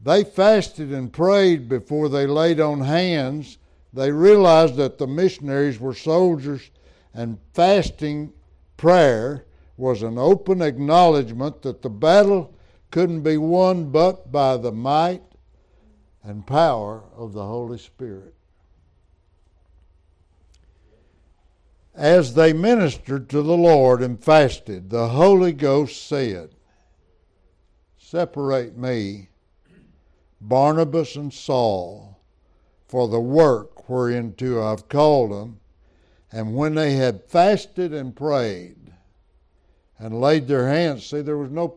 [0.03, 3.59] they fasted and prayed before they laid on hands.
[3.93, 6.71] They realized that the missionaries were soldiers,
[7.15, 8.33] and fasting
[8.77, 9.45] prayer
[9.77, 12.55] was an open acknowledgement that the battle
[12.91, 15.23] couldn't be won but by the might
[16.25, 18.35] and power of the Holy Spirit.
[21.95, 26.55] As they ministered to the Lord and fasted, the Holy Ghost said,
[27.99, 29.29] Separate me,
[30.43, 32.19] Barnabas and Saul,
[32.89, 35.61] for the work whereinto I've called them.
[36.31, 38.93] And when they had fasted and prayed
[39.99, 41.69] and laid their hands, see, there was no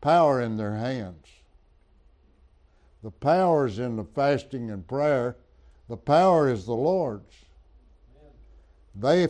[0.00, 1.26] power in their hands.
[3.02, 5.36] The power is in the fasting and prayer.
[5.88, 7.34] The power is the Lord's.
[8.94, 9.28] They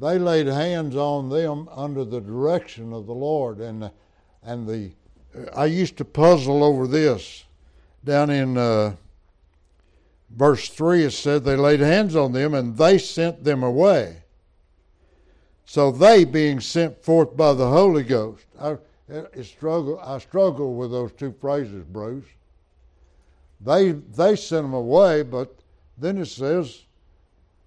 [0.00, 3.58] they laid hands on them under the direction of the Lord.
[3.58, 3.90] And,
[4.44, 4.92] and the,
[5.54, 7.44] I used to puzzle over this.
[8.08, 8.96] Down in uh,
[10.30, 14.22] verse 3, it said, They laid hands on them and they sent them away.
[15.66, 18.46] So they being sent forth by the Holy Ghost.
[18.58, 18.78] I,
[19.10, 22.24] it struggle, I struggle with those two phrases, Bruce.
[23.60, 25.54] They, they sent them away, but
[25.98, 26.84] then it says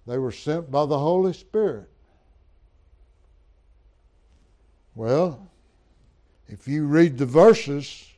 [0.08, 1.88] they were sent by the Holy Spirit.
[4.96, 5.48] Well,
[6.48, 8.11] if you read the verses,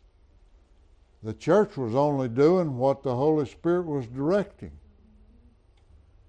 [1.25, 4.70] the church was only doing what the Holy Spirit was directing.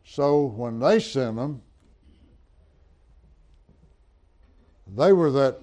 [0.05, 1.61] So when they sent them,
[4.95, 5.59] they were that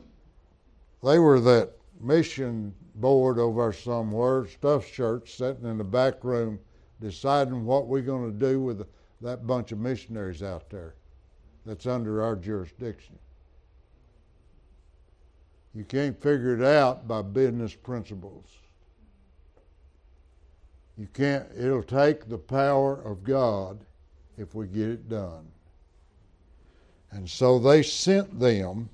[1.03, 6.61] they were that mission board over somewhere, stuff church, sitting in the back room,
[7.01, 8.87] deciding what we're going to do with
[9.23, 10.95] that bunch of missionaries out there
[11.65, 13.19] that's under our jurisdiction.
[15.75, 18.47] You can't figure it out by business principles.
[20.99, 23.79] You can't, it'll take the power of God
[24.37, 25.47] if we get it done.
[27.11, 28.89] And so they sent them.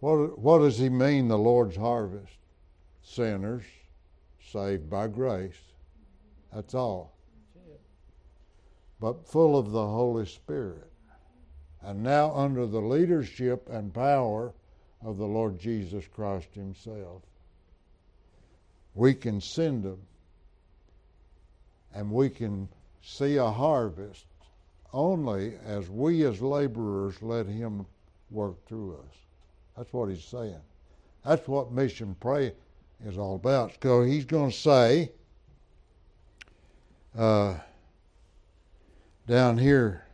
[0.00, 2.32] What, what does he mean, the Lord's harvest?
[3.02, 3.64] Sinners
[4.50, 5.60] saved by grace.
[6.52, 7.14] That's all.
[9.00, 10.92] But full of the Holy Spirit
[11.84, 14.52] and now under the leadership and power
[15.04, 17.22] of the Lord Jesus Christ Himself.
[18.94, 19.98] We can send them
[21.94, 22.68] and we can
[23.02, 24.24] see a harvest
[24.92, 27.86] only as we as laborers let Him
[28.30, 29.16] work through us.
[29.76, 30.60] That's what He's saying.
[31.24, 32.52] That's what mission pray
[33.04, 33.72] is all about.
[33.82, 35.10] So He's going to say
[37.16, 37.54] uh,
[39.26, 40.04] down here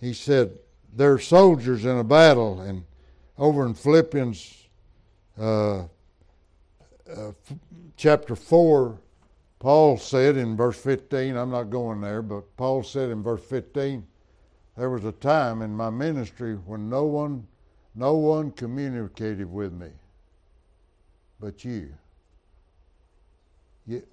[0.00, 0.58] he said,
[0.94, 2.60] They're soldiers in a battle.
[2.60, 2.84] And
[3.38, 4.59] over in Philippians
[5.38, 5.84] uh,
[7.96, 8.98] chapter 4,
[9.58, 14.06] Paul said in verse 15, I'm not going there, but Paul said in verse 15,
[14.76, 17.46] there was a time in my ministry when no one
[17.94, 19.88] no one communicated with me
[21.40, 21.92] but you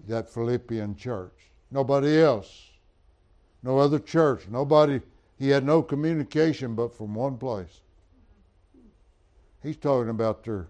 [0.08, 1.52] that Philippian church.
[1.72, 2.70] Nobody else.
[3.64, 4.48] No other church.
[4.50, 5.02] Nobody.
[5.38, 7.82] He had no communication but from one place.
[9.62, 10.68] He's talking about their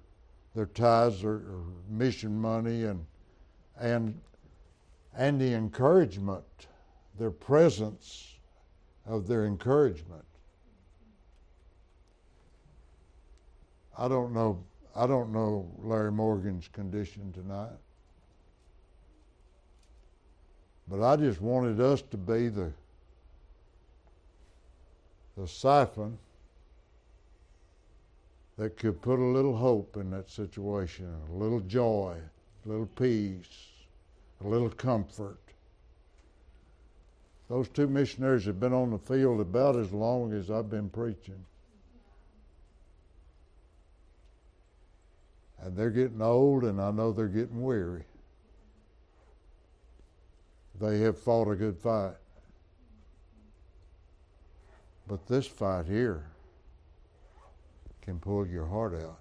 [0.58, 1.44] their tithes or,
[1.88, 3.06] mission money and
[3.80, 4.20] and
[5.16, 6.44] and the encouragement,
[7.20, 8.40] their presence
[9.06, 10.26] of their encouragement.
[13.96, 14.64] I don't know
[14.96, 17.78] I don't know Larry Morgan's condition tonight.
[20.88, 22.72] But I just wanted us to be the
[25.38, 26.18] the siphon
[28.58, 32.18] that could put a little hope in that situation, a little joy,
[32.66, 33.68] a little peace,
[34.44, 35.38] a little comfort.
[37.50, 41.46] Those two missionaries have been on the field about as long as I've been preaching.
[45.60, 48.04] And they're getting old, and I know they're getting weary.
[50.80, 52.16] They have fought a good fight.
[55.08, 56.26] But this fight here
[58.08, 59.20] can pull your heart out.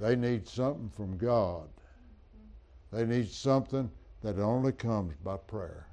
[0.00, 1.68] They need something from God.
[2.90, 3.90] They need something
[4.22, 5.86] that only comes by prayer.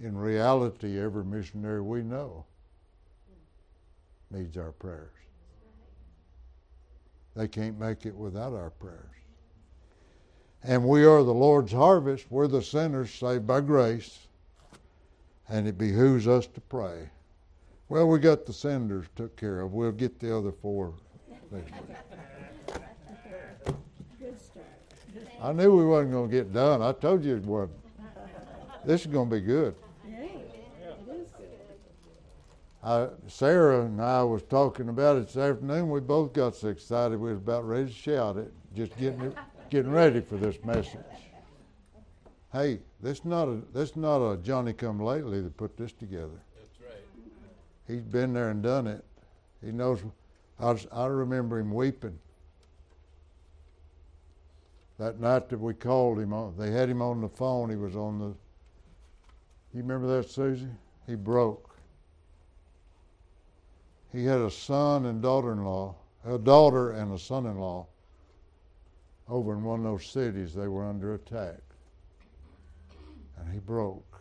[0.00, 2.44] In reality, every missionary we know
[4.32, 5.12] needs our prayers.
[7.36, 8.98] They can't make it without our prayers.
[10.64, 12.26] And we are the Lord's harvest.
[12.28, 14.18] We're the sinners saved by grace.
[15.48, 17.10] And it behooves us to pray.
[17.88, 19.72] Well, we got the senders took care of.
[19.72, 20.94] We'll get the other four
[21.50, 21.94] next week.
[25.42, 26.80] I knew we wasn't going to get done.
[26.80, 27.78] I told you it wasn't.
[28.86, 29.74] This is going to be good.
[32.82, 35.88] I, Sarah and I was talking about it this afternoon.
[35.88, 39.36] We both got so excited we was about ready to shout it, just getting it,
[39.70, 41.00] getting ready for this message.
[42.52, 46.42] Hey, this not a this not a Johnny come lately that put this together.
[47.86, 49.04] He's been there and done it.
[49.64, 50.02] He knows.
[50.58, 52.18] I, was, I remember him weeping
[54.98, 56.54] that night that we called him on.
[56.56, 57.70] They had him on the phone.
[57.70, 58.34] He was on the.
[59.76, 60.68] You remember that, Susie?
[61.06, 61.76] He broke.
[64.12, 67.86] He had a son and daughter-in-law, a daughter and a son-in-law.
[69.28, 71.60] Over in one of those cities, they were under attack,
[73.38, 74.13] and he broke.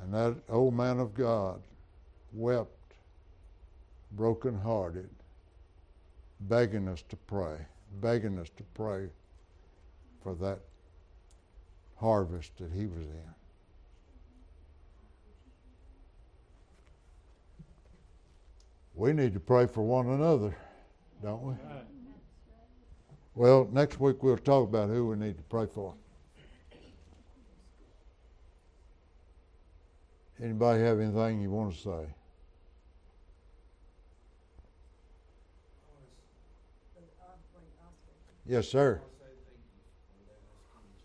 [0.00, 1.60] And that old man of God
[2.32, 2.94] wept,
[4.12, 5.10] broken-hearted,
[6.40, 7.58] begging us to pray
[8.00, 9.08] begging us to pray
[10.22, 10.60] for that
[11.96, 13.34] harvest that he was in.
[18.94, 20.56] We need to pray for one another,
[21.22, 21.54] don't we?
[23.34, 25.94] Well, next week we'll talk about who we need to pray for.
[30.42, 32.06] Anybody have anything you want to say?
[38.48, 39.00] Yes, sir.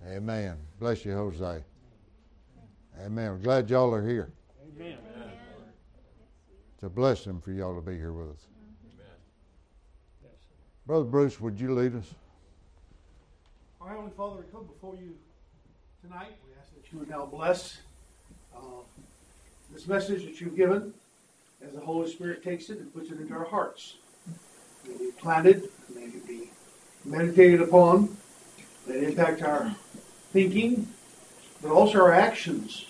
[0.07, 0.57] Amen.
[0.79, 1.63] Bless you, Jose.
[3.03, 3.31] Amen.
[3.31, 4.31] We're glad y'all are here.
[4.75, 4.97] Amen.
[6.75, 8.47] It's a blessing for y'all to be here with us.
[10.23, 10.31] Amen.
[10.85, 12.13] Brother Bruce, would you lead us?
[13.79, 15.15] Our Heavenly Father, we come before you
[16.03, 16.33] tonight.
[16.45, 17.77] We ask that you would now bless
[18.55, 18.59] uh,
[19.73, 20.93] this message that you've given
[21.65, 23.95] as the Holy Spirit takes it and puts it into our hearts.
[24.87, 26.49] May be planted, may it be
[27.05, 28.15] meditated upon,
[28.87, 29.75] may it impact our
[30.31, 30.87] thinking,
[31.61, 32.85] but also our actions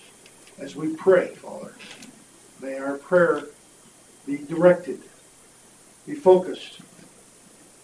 [0.57, 1.73] as we pray, Father.
[2.61, 3.43] May our prayer
[4.25, 5.01] be directed,
[6.05, 6.79] be focused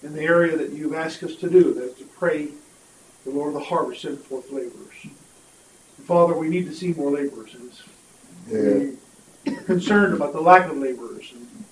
[0.03, 2.49] in the area that you've asked us to do, that is to pray
[3.25, 5.07] the Lord of the harvest send forth laborers.
[6.05, 7.53] Father, we need to see more laborers.
[7.55, 7.71] And
[8.49, 8.93] we're
[9.65, 11.31] concerned about the lack of laborers.
[11.33, 11.65] And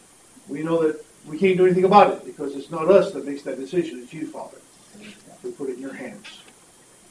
[0.47, 3.41] we know that we can't do anything about it because it's not us that makes
[3.43, 3.99] that decision.
[4.03, 4.57] It's you, Father.
[5.43, 6.39] We put it in your hands.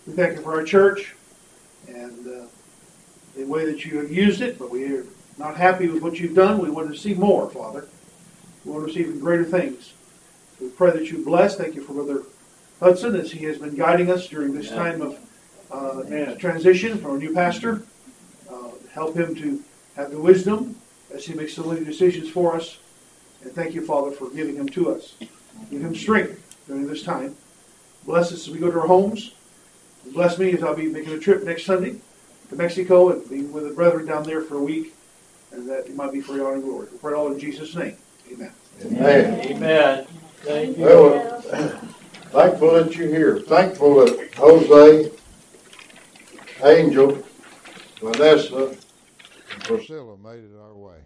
[0.07, 1.15] We thank you for our church
[1.89, 2.47] and uh,
[3.37, 5.07] the way that you have used it, but we are
[5.39, 6.59] not happy with what you've done.
[6.59, 7.87] We want to see more, Father.
[8.65, 9.93] We want to see even greater things.
[10.61, 11.57] We pray that you bless.
[11.57, 12.23] Thank you for Brother
[12.81, 15.19] Hudson as he has been guiding us during this time of
[15.71, 17.83] uh, transition from a new pastor.
[18.95, 19.63] Uh, help him to
[19.97, 20.77] have the wisdom
[21.13, 22.79] as he makes so many decisions for us.
[23.43, 25.15] And thank you, Father, for giving him to us.
[25.71, 27.37] Give him strength during this time.
[28.05, 29.33] Bless us as we go to our homes.
[30.13, 31.97] Bless me as I'll be making a trip next Sunday
[32.51, 34.95] to Mexico and be with the brethren down there for a week,
[35.53, 36.89] and that it might be for your honor and glory.
[36.93, 37.97] We pray all in Jesus' name.
[38.31, 38.53] Amen.
[38.85, 39.41] Amen.
[39.41, 40.07] Amen.
[40.43, 40.85] Thank you.
[40.85, 43.41] Well, thankful that you're here.
[43.41, 45.11] Thankful that Jose,
[46.63, 47.23] Angel,
[48.01, 48.84] Vanessa, and
[49.65, 50.97] Priscilla made it our way.